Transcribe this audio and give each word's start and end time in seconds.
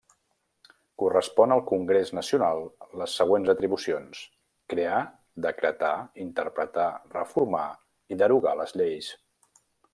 Correspon 1.01 1.51
al 1.55 1.59
Congrés 1.71 2.11
Nacional 2.19 2.61
les 3.01 3.17
següents 3.21 3.53
atribucions: 3.55 4.23
crear, 4.75 5.03
decretar, 5.49 5.93
interpretar, 6.27 6.89
reformar 7.15 7.67
i 8.17 8.23
derogar 8.27 8.59
les 8.65 8.79
lleis. 8.83 9.15